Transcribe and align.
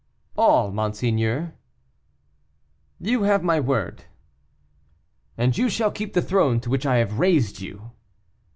"All, 0.35 0.71
monseigneur." 0.71 1.53
"You 2.99 3.21
have 3.21 3.43
my 3.43 3.59
word." 3.59 4.05
"And 5.37 5.55
you 5.55 5.69
shall 5.69 5.91
keep 5.91 6.13
the 6.15 6.23
throne 6.23 6.59
to 6.61 6.71
which 6.71 6.87
I 6.87 6.95
have 6.95 7.19
raised 7.19 7.61
you. 7.61 7.91